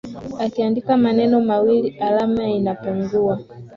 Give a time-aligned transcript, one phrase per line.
[0.45, 3.41] Ukiandika maneno mawili alama inapungua.